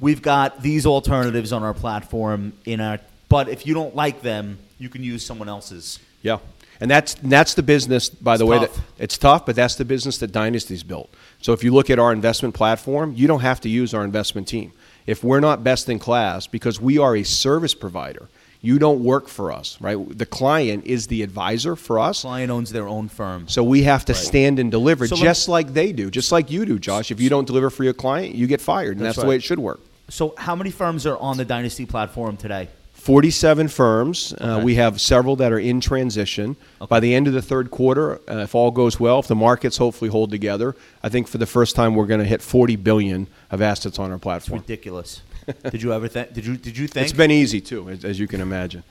we've 0.00 0.20
got 0.20 0.60
these 0.60 0.84
alternatives 0.84 1.50
on 1.50 1.62
our 1.62 1.72
platform 1.72 2.52
in 2.66 2.78
our, 2.78 2.98
but 3.30 3.48
if 3.48 3.66
you 3.66 3.72
don't 3.72 3.96
like 3.96 4.20
them, 4.20 4.58
you 4.78 4.90
can 4.90 5.02
use 5.02 5.24
someone 5.24 5.48
else's. 5.48 5.98
Yeah. 6.20 6.40
And 6.80 6.90
that's 6.90 7.14
that's 7.14 7.54
the 7.54 7.62
business, 7.62 8.08
by 8.08 8.36
the 8.36 8.46
way, 8.46 8.58
tough. 8.58 8.74
that 8.74 9.02
it's 9.02 9.18
tough, 9.18 9.46
but 9.46 9.56
that's 9.56 9.74
the 9.74 9.84
business 9.84 10.18
that 10.18 10.32
Dynasty's 10.32 10.82
built. 10.82 11.12
So 11.40 11.52
if 11.52 11.64
you 11.64 11.72
look 11.72 11.90
at 11.90 11.98
our 11.98 12.12
investment 12.12 12.54
platform, 12.54 13.14
you 13.16 13.26
don't 13.26 13.40
have 13.40 13.60
to 13.62 13.68
use 13.68 13.94
our 13.94 14.04
investment 14.04 14.46
team. 14.46 14.72
If 15.06 15.24
we're 15.24 15.40
not 15.40 15.64
best 15.64 15.88
in 15.88 15.98
class, 15.98 16.46
because 16.46 16.80
we 16.80 16.98
are 16.98 17.16
a 17.16 17.24
service 17.24 17.74
provider, 17.74 18.28
you 18.60 18.78
don't 18.78 19.02
work 19.02 19.28
for 19.28 19.52
us, 19.52 19.80
right? 19.80 19.96
The 20.18 20.26
client 20.26 20.84
is 20.84 21.06
the 21.06 21.22
advisor 21.22 21.76
for 21.76 21.98
us. 21.98 22.22
The 22.22 22.28
Client 22.28 22.50
owns 22.50 22.72
their 22.72 22.88
own 22.88 23.08
firm. 23.08 23.46
So 23.48 23.62
we 23.62 23.82
have 23.84 24.04
to 24.06 24.12
Right. 24.12 24.22
stand 24.22 24.58
and 24.58 24.70
deliver 24.70 25.06
So 25.06 25.16
just 25.16 25.48
like 25.48 25.74
they 25.74 25.92
do, 25.92 26.10
just 26.10 26.32
like 26.32 26.50
you 26.50 26.66
do, 26.66 26.78
Josh. 26.78 27.10
If 27.10 27.20
you 27.20 27.28
don't 27.28 27.46
deliver 27.46 27.70
for 27.70 27.84
your 27.84 27.92
client, 27.92 28.34
you 28.34 28.46
get 28.46 28.60
fired. 28.60 28.96
And 28.96 29.06
That's 29.06 29.16
that's, 29.16 29.24
the 29.24 29.28
way 29.28 29.36
it 29.36 29.42
should 29.42 29.60
work. 29.60 29.80
So, 30.10 30.34
how 30.38 30.56
many 30.56 30.70
firms 30.70 31.06
are 31.06 31.18
on 31.18 31.36
the 31.36 31.44
Dynasty 31.44 31.86
platform 31.86 32.36
today? 32.36 32.68
47 32.98 33.68
firms. 33.68 34.34
Uh, 34.38 34.60
we 34.62 34.74
have 34.74 35.00
several 35.00 35.36
that 35.36 35.52
are 35.52 35.58
in 35.58 35.80
transition. 35.80 36.56
By 36.88 37.00
the 37.00 37.14
end 37.14 37.26
of 37.26 37.32
the 37.32 37.40
third 37.40 37.70
quarter, 37.70 38.16
uh, 38.30 38.38
if 38.42 38.54
all 38.54 38.70
goes 38.70 38.98
well, 39.00 39.20
if 39.20 39.28
the 39.28 39.34
markets 39.34 39.76
hopefully 39.78 40.10
hold 40.10 40.30
together, 40.30 40.74
I 41.02 41.08
think 41.08 41.28
for 41.28 41.38
the 41.38 41.46
first 41.46 41.74
time 41.76 41.94
we're 41.94 42.06
going 42.06 42.20
to 42.20 42.26
hit 42.26 42.42
40 42.42 42.76
billion 42.76 43.28
of 43.50 43.62
assets 43.62 43.98
on 43.98 44.10
our 44.10 44.16
It's 44.16 44.22
platform. 44.22 44.60
ridiculous. 44.60 45.22
did 45.70 45.82
you 45.82 45.92
ever 45.94 46.08
think? 46.08 46.32
Did 46.34 46.44
you 46.44 46.56
did 46.56 46.76
you 46.76 46.86
think? 46.86 47.04
It's 47.04 47.12
been 47.16 47.30
easy 47.30 47.60
too, 47.60 47.88
as, 47.88 48.04
as 48.04 48.18
you 48.20 48.26
can 48.28 48.40
imagine. 48.40 48.82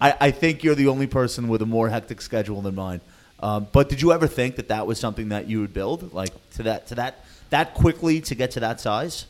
I, 0.00 0.14
I 0.20 0.30
think 0.30 0.64
you're 0.64 0.74
the 0.74 0.88
only 0.88 1.06
person 1.06 1.46
with 1.48 1.62
a 1.62 1.66
more 1.66 1.88
hectic 1.88 2.20
schedule 2.20 2.60
than 2.62 2.74
mine. 2.74 3.00
Um, 3.40 3.66
but 3.72 3.88
did 3.88 4.00
you 4.00 4.12
ever 4.12 4.26
think 4.26 4.56
that 4.56 4.68
that 4.68 4.86
was 4.86 4.98
something 4.98 5.28
that 5.28 5.48
you 5.48 5.60
would 5.60 5.74
build, 5.74 6.12
like 6.12 6.30
to 6.52 6.62
that 6.64 6.86
to 6.88 6.94
that 6.96 7.24
that 7.50 7.74
quickly 7.74 8.20
to 8.22 8.34
get 8.34 8.50
to 8.52 8.60
that 8.60 8.80
size? 8.80 9.26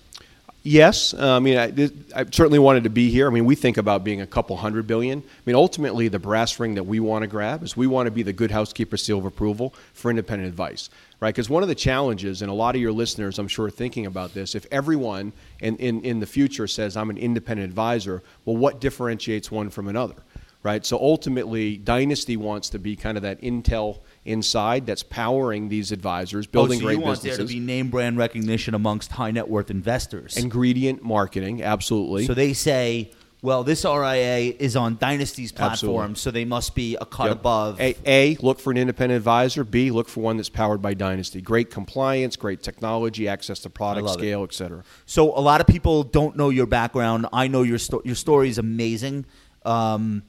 Yes, 0.65 1.13
uh, 1.13 1.37
I 1.37 1.41
mean, 1.41 1.59
I, 1.59 1.73
I 2.15 2.25
certainly 2.31 2.61
wanted 2.61 2.85
to 2.85 2.91
be 2.91 3.11
here. 3.11 3.27
I 3.27 3.31
mean, 3.31 3.45
we 3.45 3.57
think 3.57 3.79
about 3.79 4.05
being 4.05 4.21
a 4.21 4.27
couple 4.27 4.57
hundred 4.57 4.87
billion. 4.87 5.19
I 5.19 5.41
mean, 5.45 5.57
ultimately, 5.57 6.07
the 6.07 6.21
brass 6.21 6.61
ring 6.61 6.77
that 6.77 6.85
we 6.85 7.01
want 7.01 7.23
to 7.23 7.27
grab 7.27 7.65
is 7.65 7.77
we 7.77 7.89
want 7.89 8.07
to 8.07 8.13
be 8.13 8.23
the 8.23 8.33
good 8.33 8.53
housekeeper 8.53 8.97
seal 8.97 9.19
of 9.19 9.25
approval 9.25 9.75
for 9.93 10.09
independent 10.09 10.49
advice, 10.49 10.89
right? 11.19 11.35
Because 11.35 11.51
one 11.51 11.65
of 11.65 11.69
the 11.69 11.75
challenges, 11.75 12.43
and 12.43 12.51
a 12.51 12.55
lot 12.55 12.77
of 12.77 12.81
your 12.81 12.93
listeners, 12.93 13.41
I'm 13.41 13.49
sure, 13.49 13.67
are 13.67 13.71
thinking 13.71 14.07
about 14.07 14.35
this, 14.35 14.55
if 14.55 14.65
everyone 14.71 15.33
in, 15.59 15.77
in, 15.79 16.01
in 16.03 16.21
the 16.21 16.27
future 16.27 16.69
says, 16.69 16.97
I'm 16.97 17.11
an 17.11 17.19
independent 17.19 17.69
advisor, 17.69 18.23
well, 18.45 18.57
what 18.57 18.81
differentiates 18.81 19.51
one 19.51 19.69
from 19.69 19.89
another? 19.89 20.15
right? 20.63 20.87
So 20.87 20.97
ultimately, 20.99 21.77
Dynasty 21.77 22.37
wants 22.37 22.71
to 22.71 22.79
be 22.79 22.95
kind 22.95 23.17
of 23.17 23.23
that 23.25 23.41
intel 23.41 23.99
inside 24.25 24.87
that's 24.87 25.03
powering 25.03 25.69
these 25.69 25.91
advisors, 25.93 26.47
building 26.47 26.79
oh, 26.79 26.81
so 26.81 26.87
great 26.87 26.95
you 26.99 27.01
want 27.01 27.19
businesses. 27.19 27.39
there 27.39 27.47
to 27.47 27.53
be 27.53 27.61
name 27.61 27.91
brand 27.91 28.17
recognition 28.17 28.75
amongst 28.75 29.13
high 29.13 29.31
net 29.31 29.49
worth 29.49 29.71
investors. 29.71 30.37
Ingredient 30.37 31.03
marketing, 31.03 31.63
absolutely. 31.63 32.27
so 32.27 32.35
they 32.35 32.53
say, 32.53 33.11
well, 33.43 33.65
this 33.65 33.85
RIA 33.85 34.55
is 34.61 34.77
on 34.77 34.97
Dynasty's 34.99 35.51
platform, 35.51 36.13
Absolutely. 36.13 36.15
so 36.21 36.31
they 36.31 36.45
must 36.45 36.77
be 36.77 36.95
a 37.01 37.05
cut 37.05 37.27
Yep. 37.27 37.33
above. 37.41 37.81
A, 37.81 37.97
A, 38.07 38.37
look 38.37 38.61
for 38.61 38.71
an 38.71 38.77
independent 38.77 39.17
advisor. 39.17 39.65
B, 39.65 39.91
look 39.91 40.09
for 40.09 40.21
one 40.21 40.37
that's 40.37 40.49
powered 40.49 40.81
by 40.81 40.95
Dynasty. 40.95 41.41
Great 41.41 41.69
compliance, 41.69 42.37
great 42.37 42.63
technology, 42.63 43.27
access 43.27 43.59
to 43.61 43.71
product, 43.71 44.11
scale, 44.11 44.45
etc. 44.45 44.85
So 45.07 45.37
a 45.37 45.41
lot 45.43 45.61
of 45.61 45.67
people 45.67 46.05
don't 46.05 46.37
know 46.37 46.51
your 46.51 46.67
background. 46.67 47.27
I 47.33 47.49
know 47.49 47.63
your 47.63 47.79
sto- 47.79 48.03
your 48.05 48.15
story 48.15 48.49
is 48.49 48.59
amazing. 48.59 49.27
Um, 49.65 50.23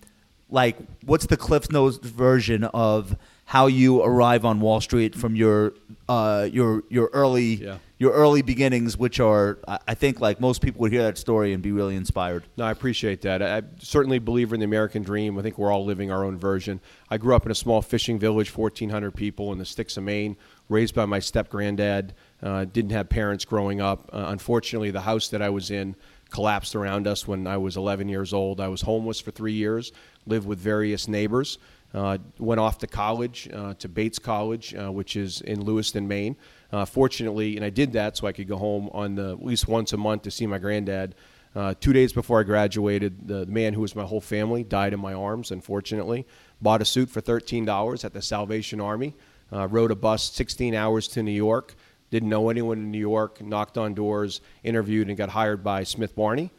like, 0.50 0.78
what's 1.06 1.28
the 1.28 1.38
Cliff 1.38 1.72
Notes 1.72 1.98
version 1.98 2.64
of 2.64 3.16
how 3.46 3.68
you 3.68 4.02
arrive 4.02 4.46
on 4.46 4.60
Wall 4.60 4.82
Street 4.82 5.16
from 5.16 5.36
your 5.36 5.74
uh, 6.10 6.48
your 6.52 6.84
your 6.90 7.10
early 7.14 7.56
Yeah. 7.56 7.78
your 8.00 8.12
early 8.14 8.42
beginnings, 8.42 8.98
which 8.98 9.20
are 9.20 9.60
I 9.88 9.94
think 9.94 10.20
like 10.20 10.40
most 10.42 10.62
people 10.62 10.82
would 10.82 10.92
hear 10.92 11.04
that 11.04 11.18
story 11.18 11.54
and 11.54 11.62
be 11.62 11.72
really 11.72 11.96
inspired. 11.96 12.44
No, 12.58 12.66
I 12.66 12.72
appreciate 12.72 13.22
that. 13.22 13.42
I, 13.42 13.62
certainly 13.80 14.18
a 14.18 14.22
believer 14.22 14.56
in 14.56 14.60
the 14.60 14.66
American 14.66 15.04
dream. 15.04 15.38
I 15.38 15.42
think 15.42 15.58
we're 15.58 15.72
all 15.72 15.86
living 15.86 16.12
our 16.12 16.24
own 16.24 16.38
version. 16.38 16.80
I 17.10 17.18
grew 17.18 17.36
up 17.36 17.46
in 17.46 17.52
a 17.52 17.56
small 17.56 17.82
fishing 17.82 18.18
village, 18.18 18.56
1,400 18.56 19.12
people 19.14 19.52
in 19.52 19.60
the 19.60 19.66
sticks 19.66 19.98
of 19.98 20.04
Maine, 20.04 20.36
raised 20.70 20.96
by 20.96 21.06
my 21.06 21.20
step 21.20 21.50
granddad. 21.50 22.14
Uh, 22.42 22.66
didn't 22.66 22.92
have 22.92 23.08
parents 23.10 23.46
growing 23.46 23.80
up. 23.82 24.10
Uh, 24.14 24.26
unfortunately, 24.28 24.92
the 24.92 25.02
house 25.02 25.30
that 25.30 25.42
I 25.42 25.50
was 25.50 25.70
in 25.72 25.96
collapsed 26.30 26.76
around 26.76 27.08
us 27.08 27.28
when 27.28 27.46
I 27.46 27.58
was 27.58 27.78
11 27.78 28.10
years 28.10 28.34
old. 28.34 28.60
I 28.60 28.68
was 28.68 28.82
homeless 28.82 29.20
for 29.20 29.30
three 29.32 29.54
years, 29.54 29.92
lived 30.26 30.48
with 30.48 30.58
various 30.60 31.08
neighbors. 31.08 31.60
Uh, 31.94 32.18
went 32.40 32.60
off 32.60 32.80
to 32.80 32.88
college, 32.88 33.48
uh, 33.54 33.76
to 33.76 33.88
Bates 33.88 34.18
College, 34.18 34.74
uh, 34.74 34.92
which 34.92 35.16
is 35.16 35.42
in 35.42 35.64
Lewiston, 35.64 36.08
Maine. 36.08 36.36
Uh, 36.72 36.86
fortunately, 36.86 37.56
and 37.56 37.64
I 37.64 37.70
did 37.70 37.94
that 37.94 38.18
so 38.18 38.26
I 38.26 38.32
could 38.32 38.48
go 38.48 38.58
home 38.58 38.90
on 38.94 39.14
the, 39.14 39.34
at 39.34 39.46
least 39.46 39.68
once 39.68 39.94
a 39.94 39.98
month 39.98 40.24
to 40.24 40.32
see 40.32 40.48
my 40.48 40.58
granddad. 40.58 41.14
Uh, 41.56 41.76
two 41.80 41.94
days 41.94 42.12
before 42.12 42.40
I 42.40 42.44
graduated, 42.44 43.28
the 43.28 43.46
man 43.46 43.76
who 43.76 43.82
was 43.82 43.96
my 43.96 44.04
whole 44.04 44.22
family 44.22 44.64
died 44.64 44.94
in 44.94 45.00
my 45.00 45.14
arms, 45.14 45.52
unfortunately. 45.52 46.26
Bought 46.62 46.82
a 46.82 46.86
suit 46.86 47.12
for 47.12 47.22
$13 47.22 48.04
at 48.04 48.14
the 48.14 48.24
Salvation 48.24 48.82
Army. 48.82 49.14
Uh, 49.52 49.68
rode 49.68 49.92
a 49.92 49.96
bus 49.96 50.32
16 50.32 50.74
hours 50.74 51.08
to 51.10 51.22
New 51.22 51.32
York. 51.32 51.76
Didn't 52.10 52.30
know 52.30 52.50
anyone 52.50 52.80
in 52.80 52.92
New 52.92 53.00
York. 53.00 53.40
Knocked 53.40 53.78
on 53.78 53.94
doors, 53.94 54.42
interviewed, 54.64 55.10
and 55.10 55.18
got 55.18 55.30
hired 55.30 55.64
by 55.64 55.84
Smith 55.84 56.16
Barney. 56.16 56.50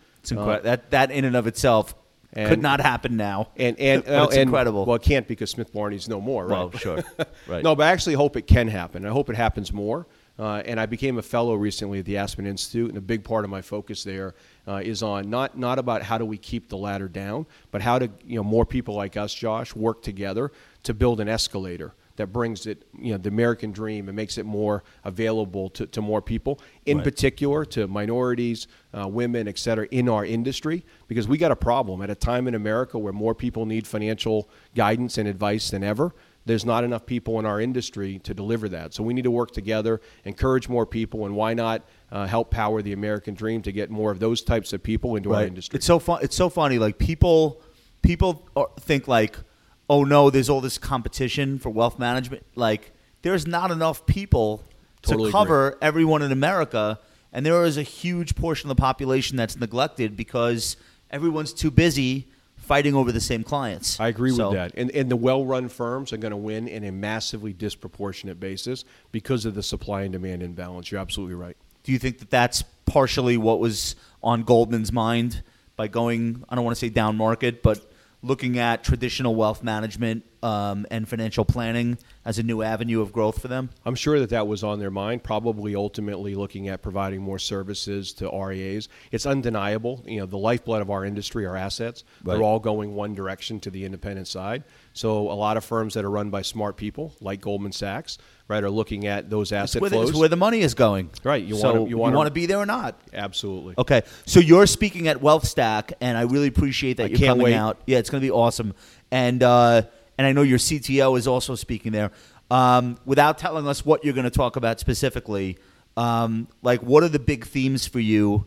That 0.63 0.91
that 0.91 1.11
in 1.11 1.25
and 1.25 1.37
of 1.37 1.47
itself 1.47 1.95
could 2.35 2.63
not 2.63 2.81
happen 2.81 3.17
now. 3.17 3.49
And 3.57 3.79
and, 3.79 4.03
it's 4.07 4.35
and- 4.35 4.43
incredible. 4.43 4.85
Well, 4.85 4.97
it 4.97 5.03
can't 5.03 5.27
because 5.27 5.51
Smith 5.51 5.73
Barney's 5.73 6.09
no 6.09 6.21
more, 6.21 6.47
right? 6.47 6.59
Well, 6.59 6.73
sure. 6.73 7.03
Right. 7.47 7.63
No, 7.63 7.75
but 7.75 7.87
I 7.87 7.91
actually 7.91 8.15
hope 8.15 8.37
it 8.37 8.47
can 8.47 8.69
happen. 8.69 9.05
I 9.05 9.11
hope 9.11 9.29
it 9.29 9.37
happens 9.37 9.73
more. 9.73 10.07
Uh, 10.37 10.63
and 10.65 10.81
I 10.81 10.87
became 10.87 11.19
a 11.19 11.23
fellow 11.23 11.55
recently 11.55 12.01
at 12.01 12.07
the 12.07 12.17
Aspen 12.17 12.45
Institute, 12.47 12.89
and 12.89 12.99
a 12.99 13.01
big 13.01 13.23
part 13.23 13.45
of 13.45 13.51
my 13.51 13.63
focus 13.63 14.03
there 14.03 14.35
uh, 14.67 14.81
is 14.83 15.03
on 15.03 15.31
not 15.31 15.57
not 15.57 15.79
about 15.79 16.03
how 16.03 16.19
do 16.19 16.25
we 16.25 16.39
keep 16.39 16.69
the 16.69 16.77
ladder 16.77 17.07
down, 17.07 17.47
but 17.71 17.83
how 17.83 17.99
to 18.01 18.11
you 18.25 18.37
know 18.37 18.43
more 18.43 18.67
people 18.67 18.95
like 18.95 19.17
us, 19.17 19.33
Josh, 19.33 19.77
work 19.77 20.03
together 20.03 20.51
to 20.83 20.95
build 20.95 21.21
an 21.21 21.29
escalator 21.29 21.95
that 22.17 22.29
brings 22.33 22.67
it 22.67 22.85
you 22.99 23.13
know 23.13 23.19
the 23.19 23.29
American 23.29 23.73
dream 23.73 24.09
and 24.09 24.17
makes 24.17 24.39
it 24.39 24.47
more 24.47 24.83
available 25.05 25.69
to, 25.71 25.87
to 25.87 26.01
more 26.01 26.23
people, 26.23 26.61
in 26.87 26.99
Right. 26.99 27.05
particular 27.05 27.65
to 27.67 27.87
minorities, 27.89 28.67
uh, 28.93 29.09
women, 29.09 29.49
et 29.49 29.59
cetera, 29.59 29.87
in 29.91 30.09
our 30.09 30.25
industry, 30.25 30.85
because 31.09 31.27
we 31.27 31.39
got 31.39 31.51
a 31.51 31.57
problem 31.57 32.03
at 32.03 32.11
a 32.11 32.15
time 32.15 32.47
in 32.47 32.55
America 32.55 32.99
where 32.99 33.13
more 33.13 33.35
people 33.35 33.67
need 33.67 33.87
financial 33.87 34.49
guidance 34.75 35.19
and 35.19 35.29
advice 35.29 35.71
than 35.71 35.83
ever. 35.83 36.15
There's 36.47 36.67
not 36.67 36.85
enough 36.85 37.07
people 37.07 37.39
in 37.39 37.47
our 37.47 37.59
industry 37.59 38.19
to 38.19 38.35
deliver 38.35 38.69
that. 38.69 38.93
So 38.93 39.03
we 39.03 39.15
need 39.15 39.25
to 39.25 39.31
work 39.31 39.53
together, 39.53 40.03
encourage 40.27 40.69
more 40.69 40.85
people, 40.85 41.25
and 41.25 41.35
why 41.35 41.55
not 41.55 41.83
uh, 42.13 42.27
help 42.27 42.51
power 42.51 42.83
the 42.83 42.93
American 42.93 43.35
dream 43.35 43.63
to 43.63 43.73
get 43.73 43.91
more 43.91 44.11
of 44.11 44.21
those 44.21 44.43
types 44.43 44.75
of 44.75 44.83
people 44.83 45.17
into 45.17 45.33
our 45.35 45.45
industry? 45.45 45.79
It's 45.79 45.87
so 45.87 45.99
fun. 45.99 46.19
It's 46.23 46.37
so 46.37 46.51
funny. 46.51 46.79
Like 46.79 46.99
people, 46.99 47.63
people 48.03 48.47
are, 48.55 48.69
think 48.79 49.09
like, 49.09 49.39
oh 49.89 50.05
no, 50.05 50.31
there's 50.31 50.49
all 50.49 50.61
this 50.61 50.79
competition 50.79 51.59
for 51.59 51.71
wealth 51.71 51.99
management. 51.99 52.45
Like 52.55 52.93
there's 53.23 53.47
not 53.47 53.71
enough 53.71 54.07
people 54.07 54.65
Totally 55.03 55.31
to 55.31 55.33
cover 55.33 55.79
everyone 55.83 56.23
in 56.23 56.33
America, 56.33 56.99
and 57.33 57.45
there 57.45 57.65
is 57.65 57.77
a 57.77 57.83
huge 57.83 58.35
portion 58.35 58.71
of 58.71 58.77
the 58.77 58.81
population 58.81 59.37
that's 59.37 59.59
neglected 59.59 60.17
because 60.17 60.77
everyone's 61.11 61.53
too 61.53 61.71
busy 61.71 62.29
fighting 62.57 62.95
over 62.95 63.13
the 63.13 63.21
same 63.21 63.45
clients. 63.45 64.01
I 64.01 64.09
agree 64.09 64.31
So- 64.31 64.49
with 64.49 64.57
that. 64.57 64.73
And, 64.77 64.91
and 64.93 65.11
the 65.11 65.17
well 65.17 65.45
run 65.45 65.69
firms 65.69 66.13
are 66.13 66.17
going 66.17 66.31
to 66.31 66.37
win 66.37 66.67
in 66.67 66.85
a 66.85 66.93
massively 66.93 67.53
disproportionate 67.53 68.41
basis 68.41 68.85
because 69.13 69.45
of 69.45 69.55
the 69.55 69.63
supply 69.63 70.03
and 70.03 70.13
demand 70.13 70.43
imbalance. 70.43 70.91
You're 70.91 71.01
absolutely 71.01 71.35
right. 71.35 71.57
Do 71.83 71.93
you 71.93 71.99
think 71.99 72.19
that 72.21 72.31
that's 72.31 72.63
partially 72.87 73.37
what 73.37 73.61
was 73.61 73.95
on 74.23 74.43
Goldman's 74.45 74.93
mind 74.93 75.43
by 75.77 75.89
going, 75.89 76.43
I 76.49 76.55
don't 76.55 76.65
want 76.65 76.77
to 76.77 76.81
say 76.81 76.89
down 76.89 77.17
market, 77.17 77.63
but 77.63 77.93
looking 78.25 78.59
at 78.59 78.83
traditional 78.83 79.35
wealth 79.35 79.63
management 79.63 80.25
um, 80.43 80.87
and 80.91 81.09
financial 81.09 81.45
planning 81.45 81.99
as 82.25 82.39
a 82.39 82.43
new 82.43 82.63
avenue 82.63 83.01
of 83.01 83.13
growth 83.13 83.41
for 83.43 83.49
them? 83.49 83.71
I'm 83.85 83.95
sure 83.95 84.19
that 84.21 84.31
that 84.31 84.47
was 84.47 84.65
on 84.65 84.79
their 84.79 84.91
mind, 84.91 85.23
probably 85.23 85.75
ultimately 85.75 86.35
looking 86.35 86.69
at 86.69 86.83
providing 86.83 87.21
more 87.23 87.39
services 87.39 88.13
to 88.15 88.31
RIAs. 88.31 88.89
It's 89.13 89.27
undeniable. 89.27 90.03
You 90.07 90.21
know, 90.21 90.27
the 90.27 90.39
lifeblood 90.39 90.83
of 90.83 90.91
our 90.91 91.05
industry 91.05 91.45
are 91.47 91.57
assets. 91.57 92.05
Right. 92.23 92.35
They're 92.35 92.43
all 92.43 92.59
going 92.61 92.95
one 92.95 93.15
direction 93.15 93.61
to 93.61 93.71
the 93.71 93.85
independent 93.85 94.29
side. 94.29 94.65
So 94.93 95.31
a 95.31 95.35
lot 95.35 95.57
of 95.57 95.65
firms 95.65 95.95
that 95.95 96.05
are 96.05 96.11
run 96.11 96.31
by 96.31 96.43
smart 96.43 96.77
people, 96.77 97.15
like 97.21 97.41
Goldman 97.41 97.73
Sachs, 97.73 98.17
right, 98.47 98.63
are 98.63 98.71
looking 98.71 99.07
at 99.07 99.29
those 99.29 99.51
It's 99.51 99.53
asset 99.53 99.81
where, 99.83 99.91
the, 99.91 99.97
flows. 99.97 100.11
it's 100.11 100.19
where 100.19 100.29
the 100.29 100.37
money 100.37 100.61
is 100.61 100.75
going. 100.75 101.11
Right, 101.25 101.43
you 101.45 101.57
so 101.57 101.73
wanna- 101.73 101.89
you 101.91 101.99
wanna- 101.99 102.17
want 102.17 102.27
to 102.29 102.33
be 102.33 102.47
there 102.47 102.59
or 102.59 102.67
not? 102.67 103.01
Absolutely. 103.13 103.75
Okay, 103.77 104.03
so 104.27 104.39
you're 104.39 104.67
speaking 104.67 105.09
at 105.09 105.21
Wealth 105.21 105.47
Stack, 105.49 105.95
and 106.01 106.17
I 106.17 106.23
really 106.23 106.47
appreciate 106.47 106.99
that 106.99 107.05
I 107.05 107.07
you're 107.09 107.19
coming 107.29 107.45
wait. 107.47 107.55
out. 107.55 107.79
Yeah, 107.87 107.99
it's 107.99 108.09
going 108.11 108.21
to 108.21 108.27
be 108.27 108.31
awesome, 108.31 108.75
and 109.11 109.43
uh, 109.43 109.83
and 110.19 110.27
I 110.27 110.33
know 110.33 110.43
your 110.43 110.59
CTO 110.59 111.19
is 111.19 111.27
also 111.27 111.55
speaking 111.55 111.93
there. 111.93 112.11
Um, 112.51 112.99
without 113.05 113.39
telling 113.39 113.67
us 113.67 113.85
what 113.85 114.05
you're 114.05 114.15
going 114.15 114.25
to 114.25 114.31
talk 114.31 114.57
about 114.57 114.79
specifically, 114.79 115.59
um, 115.97 116.49
like 116.63 116.83
what 116.83 117.03
are 117.03 117.09
the 117.09 117.19
big 117.19 117.47
themes 117.47 117.87
for 117.87 118.01
you 118.01 118.47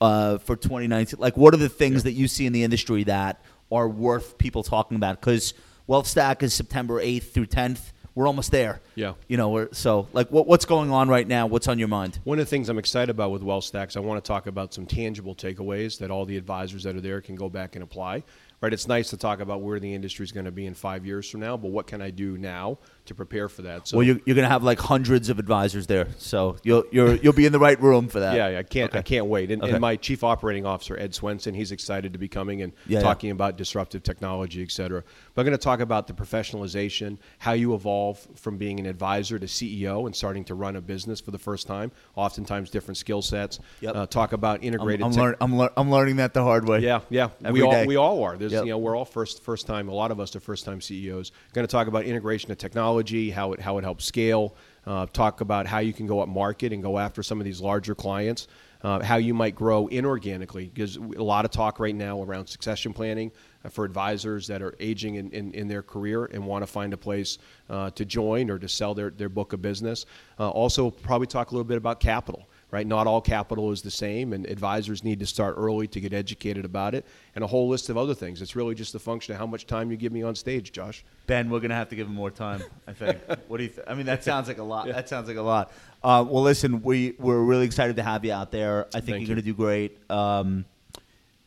uh, 0.00 0.38
for 0.38 0.56
2019? 0.56 1.18
Like, 1.18 1.36
what 1.36 1.54
are 1.54 1.58
the 1.58 1.68
things 1.68 2.04
that 2.04 2.12
you 2.12 2.28
see 2.28 2.46
in 2.46 2.52
the 2.52 2.62
industry 2.62 3.04
that 3.04 3.42
are 3.72 3.88
worth 3.88 4.38
people 4.38 4.62
talking 4.62 4.96
about? 4.96 5.20
Because 5.20 5.54
Wealth 5.86 6.06
Stack 6.06 6.42
is 6.42 6.54
September 6.54 7.02
8th 7.02 7.32
through 7.32 7.46
10th. 7.46 7.92
We're 8.14 8.28
almost 8.28 8.52
there. 8.52 8.80
Yeah. 8.94 9.14
You 9.26 9.36
know, 9.36 9.48
we're, 9.48 9.72
so 9.72 10.06
like, 10.12 10.30
what, 10.30 10.46
what's 10.46 10.64
going 10.64 10.92
on 10.92 11.08
right 11.08 11.26
now? 11.26 11.48
What's 11.48 11.66
on 11.66 11.80
your 11.80 11.88
mind? 11.88 12.20
One 12.22 12.38
of 12.38 12.44
the 12.44 12.50
things 12.50 12.68
I'm 12.68 12.78
excited 12.78 13.10
about 13.10 13.32
with 13.32 13.42
Wealth 13.42 13.64
Stacks, 13.64 13.96
I 13.96 14.00
want 14.00 14.22
to 14.22 14.28
talk 14.28 14.46
about 14.46 14.72
some 14.72 14.86
tangible 14.86 15.34
takeaways 15.34 15.98
that 15.98 16.12
all 16.12 16.24
the 16.24 16.36
advisors 16.36 16.84
that 16.84 16.94
are 16.94 17.00
there 17.00 17.20
can 17.20 17.34
go 17.34 17.48
back 17.48 17.74
and 17.74 17.82
apply. 17.82 18.22
Right? 18.64 18.72
It's 18.72 18.88
nice 18.88 19.10
to 19.10 19.18
talk 19.18 19.40
about 19.40 19.60
where 19.60 19.78
the 19.78 19.94
industry 19.94 20.24
is 20.24 20.32
going 20.32 20.46
to 20.46 20.50
be 20.50 20.64
in 20.64 20.72
five 20.72 21.04
years 21.04 21.28
from 21.28 21.40
now, 21.40 21.54
but 21.54 21.70
what 21.70 21.86
can 21.86 22.00
I 22.00 22.08
do 22.08 22.38
now 22.38 22.78
to 23.06 23.14
prepare 23.14 23.48
for 23.48 23.62
that? 23.62 23.86
So 23.88 23.98
well, 23.98 24.06
you're, 24.06 24.18
you're 24.24 24.34
going 24.34 24.44
to 24.46 24.50
have 24.50 24.62
like 24.62 24.78
hundreds 24.78 25.28
of 25.28 25.38
advisors 25.38 25.86
there, 25.86 26.08
so 26.18 26.56
you'll 26.62 26.84
you're, 26.90 27.14
you'll 27.16 27.32
be 27.34 27.44
in 27.46 27.52
the 27.52 27.58
right 27.58 27.80
room 27.80 28.08
for 28.08 28.20
that. 28.20 28.34
Yeah, 28.36 28.48
yeah, 28.48 28.58
I 28.60 28.62
can't. 28.62 28.94
I 28.94 29.02
can't 29.02 29.26
wait. 29.26 29.50
And, 29.50 29.62
Okay. 29.62 29.72
and 29.72 29.80
my 29.80 29.96
chief 29.96 30.24
operating 30.24 30.64
officer 30.66 30.98
Ed 30.98 31.14
Swenson, 31.14 31.54
he's 31.54 31.70
excited 31.72 32.12
to 32.14 32.18
be 32.18 32.28
coming 32.28 32.62
and 32.62 32.72
Yeah, 32.86 32.98
yeah. 32.98 33.02
talking 33.02 33.30
about 33.30 33.56
disruptive 33.58 34.02
technology, 34.02 34.62
et 34.62 34.70
cetera. 34.70 35.02
But 35.34 35.42
I'm 35.42 35.46
going 35.46 35.58
to 35.58 35.62
talk 35.62 35.80
about 35.80 36.06
the 36.06 36.14
professionalization, 36.14 37.18
how 37.38 37.52
you 37.52 37.74
evolve 37.74 38.26
from 38.36 38.56
being 38.58 38.78
an 38.80 38.86
advisor 38.86 39.38
to 39.38 39.46
CEO 39.46 40.06
and 40.06 40.14
starting 40.14 40.44
to 40.44 40.54
run 40.54 40.76
a 40.76 40.80
business 40.80 41.20
for 41.20 41.30
the 41.30 41.38
first 41.38 41.66
time. 41.66 41.90
Oftentimes, 42.16 42.70
different 42.70 42.96
skill 42.96 43.22
sets. 43.22 43.58
Yep. 43.80 43.96
Uh, 43.96 44.06
talk 44.06 44.32
about 44.32 44.58
I'm, 44.60 44.64
integrated. 44.68 45.02
I'm, 45.04 45.10
tech- 45.12 45.20
learn, 45.20 45.34
I'm, 45.40 45.56
lear, 45.56 45.70
I'm 45.76 45.90
learning 45.90 46.16
that 46.16 46.32
the 46.34 46.42
hard 46.42 46.66
way. 46.68 46.80
yeah, 46.80 47.00
yeah. 47.10 47.28
Every 47.44 47.60
we 47.60 47.66
all 47.66 47.86
we 47.86 47.96
all 47.96 48.22
are. 48.24 48.36
There's 48.36 48.52
Yep. 48.52 48.64
you 48.64 48.70
know 48.70 48.78
we're 48.78 48.96
all 48.96 49.04
first 49.04 49.42
first 49.42 49.66
time. 49.66 49.88
A 49.88 49.94
lot 49.94 50.10
of 50.10 50.20
us 50.20 50.34
are 50.36 50.40
first 50.40 50.64
time 50.64 50.80
CEOs. 50.80 51.32
Going 51.52 51.66
to 51.66 51.70
talk 51.70 51.86
about 51.88 52.04
integration 52.04 52.50
of 52.52 52.58
technology, 52.58 52.93
how 53.30 53.52
it 53.52 53.60
how 53.60 53.78
it 53.78 53.84
helps 53.84 54.04
scale. 54.04 54.54
Uh, 54.86 55.06
talk 55.06 55.40
about 55.40 55.66
how 55.66 55.78
you 55.78 55.94
can 55.94 56.06
go 56.06 56.20
up 56.20 56.28
market 56.28 56.72
and 56.72 56.82
go 56.82 56.98
after 56.98 57.22
some 57.22 57.40
of 57.40 57.44
these 57.44 57.60
larger 57.60 57.94
clients. 57.94 58.48
Uh, 58.82 59.02
how 59.02 59.16
you 59.16 59.32
might 59.32 59.54
grow 59.54 59.88
inorganically 59.88 60.70
because 60.74 60.96
a 60.96 61.22
lot 61.22 61.46
of 61.46 61.50
talk 61.50 61.80
right 61.80 61.94
now 61.94 62.22
around 62.22 62.46
succession 62.46 62.92
planning 62.92 63.32
uh, 63.64 63.68
for 63.70 63.86
advisors 63.86 64.46
that 64.46 64.60
are 64.60 64.74
aging 64.78 65.14
in, 65.14 65.30
in, 65.30 65.54
in 65.54 65.68
their 65.68 65.82
career 65.82 66.26
and 66.26 66.46
want 66.46 66.62
to 66.62 66.66
find 66.66 66.92
a 66.92 66.96
place 66.96 67.38
uh, 67.70 67.88
to 67.92 68.04
join 68.04 68.50
or 68.50 68.58
to 68.58 68.68
sell 68.68 68.92
their, 68.92 69.08
their 69.08 69.30
book 69.30 69.54
of 69.54 69.62
business. 69.62 70.04
Uh, 70.38 70.50
also, 70.50 70.90
probably 70.90 71.26
talk 71.26 71.50
a 71.50 71.54
little 71.54 71.64
bit 71.64 71.78
about 71.78 71.98
capital 71.98 72.46
right? 72.74 72.88
Not 72.88 73.06
all 73.06 73.20
capital 73.20 73.70
is 73.70 73.82
the 73.82 73.90
same, 73.90 74.32
and 74.32 74.46
advisors 74.46 75.04
need 75.04 75.20
to 75.20 75.26
start 75.26 75.54
early 75.56 75.86
to 75.86 76.00
get 76.00 76.12
educated 76.12 76.64
about 76.64 76.96
it, 76.96 77.06
and 77.36 77.44
a 77.44 77.46
whole 77.46 77.68
list 77.68 77.88
of 77.88 77.96
other 77.96 78.14
things. 78.14 78.42
It's 78.42 78.56
really 78.56 78.74
just 78.74 78.96
a 78.96 78.98
function 78.98 79.32
of 79.32 79.38
how 79.38 79.46
much 79.46 79.68
time 79.68 79.92
you 79.92 79.96
give 79.96 80.10
me 80.12 80.24
on 80.24 80.34
stage, 80.34 80.72
Josh. 80.72 81.04
Ben, 81.28 81.50
we're 81.50 81.60
gonna 81.60 81.76
have 81.76 81.88
to 81.90 81.96
give 81.96 82.08
him 82.08 82.14
more 82.14 82.32
time. 82.32 82.64
I 82.88 82.92
think. 82.92 83.20
what 83.46 83.58
do 83.58 83.62
you? 83.62 83.68
Th- 83.68 83.86
I 83.86 83.94
mean, 83.94 84.06
that 84.06 84.24
sounds 84.24 84.48
like 84.48 84.58
a 84.58 84.64
lot. 84.64 84.88
That 84.88 85.08
sounds 85.08 85.28
like 85.28 85.36
a 85.36 85.42
lot. 85.42 85.70
Uh, 86.02 86.24
well, 86.28 86.42
listen, 86.42 86.82
we 86.82 87.14
we're 87.16 87.40
really 87.40 87.64
excited 87.64 87.94
to 87.96 88.02
have 88.02 88.24
you 88.24 88.32
out 88.32 88.50
there. 88.50 88.86
I 88.86 88.98
think 88.98 89.04
Thank 89.04 89.08
you're 89.08 89.20
you. 89.20 89.26
gonna 89.28 89.42
do 89.42 89.54
great. 89.54 90.10
Um, 90.10 90.64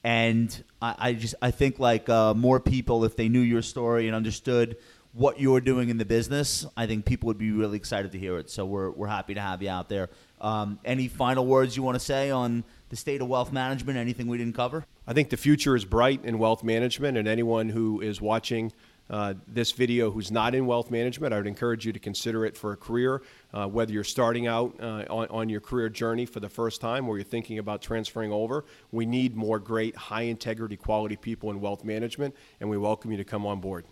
and 0.05 0.63
I, 0.81 0.95
I 0.97 1.13
just 1.13 1.35
I 1.41 1.51
think 1.51 1.77
like 1.77 2.07
uh, 2.07 2.35
more 2.35 2.61
people, 2.61 3.03
if 3.03 3.17
they 3.17 3.27
knew 3.27 3.41
your 3.41 3.61
story 3.61 4.07
and 4.07 4.15
understood 4.15 4.77
what 5.11 5.41
you're 5.41 5.61
doing 5.61 5.89
in 5.89 5.97
the 5.97 6.05
business, 6.05 6.65
I 6.77 6.85
think 6.85 7.03
people 7.03 7.27
would 7.27 7.39
be 7.39 7.51
really 7.51 7.75
excited 7.75 8.11
to 8.13 8.17
hear 8.17 8.37
it. 8.37 8.49
So 8.49 8.65
we're 8.65 8.91
we're 8.91 9.07
happy 9.07 9.33
to 9.33 9.41
have 9.41 9.61
you 9.61 9.69
out 9.69 9.89
there. 9.89 10.09
Um, 10.39 10.79
any 10.85 11.07
final 11.07 11.45
words 11.45 11.75
you 11.75 11.83
want 11.83 11.95
to 11.95 12.03
say 12.03 12.29
on 12.29 12.63
the 12.89 12.95
state 12.95 13.21
of 13.21 13.27
wealth 13.27 13.51
management? 13.51 13.97
Anything 13.97 14.27
we 14.27 14.37
didn't 14.37 14.55
cover? 14.55 14.85
I 15.07 15.13
think 15.13 15.29
the 15.29 15.37
future 15.37 15.75
is 15.75 15.85
bright 15.85 16.23
in 16.23 16.37
wealth 16.39 16.63
management, 16.63 17.17
and 17.17 17.27
anyone 17.27 17.69
who 17.69 18.01
is 18.01 18.21
watching 18.21 18.71
uh, 19.09 19.33
this 19.47 19.71
video 19.71 20.11
who's 20.11 20.31
not 20.31 20.53
in 20.53 20.65
wealth 20.65 20.91
management, 20.91 21.33
I 21.33 21.37
would 21.37 21.47
encourage 21.47 21.85
you 21.85 21.93
to 21.93 21.99
consider 21.99 22.45
it 22.45 22.57
for 22.57 22.73
a 22.73 22.77
career, 22.77 23.21
uh, 23.53 23.67
whether 23.67 23.93
you're 23.93 24.03
starting 24.03 24.47
out 24.47 24.75
uh, 24.81 25.05
on, 25.09 25.27
on 25.27 25.49
your 25.49 25.61
career 25.61 25.89
journey 25.89 26.25
for 26.25 26.39
the 26.39 26.49
first 26.49 26.81
time 26.81 27.07
or 27.07 27.17
you're 27.17 27.23
thinking 27.23 27.59
about 27.59 27.81
transferring 27.81 28.31
over. 28.31 28.65
We 28.91 29.05
need 29.05 29.35
more 29.35 29.59
great, 29.59 29.95
high 29.95 30.23
integrity, 30.23 30.75
quality 30.75 31.15
people 31.15 31.49
in 31.51 31.61
wealth 31.61 31.85
management, 31.85 32.35
and 32.59 32.69
we 32.69 32.77
welcome 32.77 33.11
you 33.11 33.17
to 33.17 33.23
come 33.23 33.45
on 33.45 33.61
board. 33.61 33.85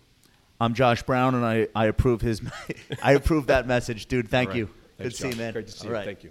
I'm 0.60 0.74
Josh 0.74 1.02
Brown, 1.02 1.34
and 1.34 1.44
I, 1.44 1.68
I 1.74 1.86
approve 1.86 2.20
his 2.20 2.40
I 3.02 3.12
approve 3.12 3.46
that 3.48 3.66
message, 3.66 4.06
dude. 4.06 4.28
Thank 4.28 4.50
right. 4.50 4.58
you. 4.58 4.70
Thanks, 4.98 4.98
Good 4.98 5.10
to 5.10 5.16
see 5.16 5.28
you, 5.30 5.36
man. 5.36 5.52
Great 5.52 5.66
to 5.66 5.72
see 5.72 5.80
All 5.86 5.90
you. 5.90 5.94
right. 5.94 6.04
Thank 6.04 6.24
you. 6.24 6.30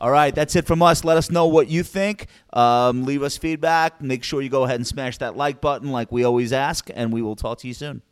All 0.00 0.12
right, 0.12 0.32
that's 0.32 0.54
it 0.54 0.64
from 0.64 0.80
us. 0.80 1.02
Let 1.02 1.16
us 1.16 1.28
know 1.28 1.48
what 1.48 1.68
you 1.68 1.82
think. 1.82 2.26
Um, 2.52 3.04
leave 3.04 3.24
us 3.24 3.36
feedback. 3.36 4.00
Make 4.00 4.22
sure 4.22 4.40
you 4.40 4.48
go 4.48 4.62
ahead 4.62 4.76
and 4.76 4.86
smash 4.86 5.18
that 5.18 5.36
like 5.36 5.60
button, 5.60 5.90
like 5.90 6.12
we 6.12 6.22
always 6.22 6.52
ask, 6.52 6.88
and 6.94 7.12
we 7.12 7.20
will 7.20 7.34
talk 7.34 7.58
to 7.58 7.68
you 7.68 7.74
soon. 7.74 8.02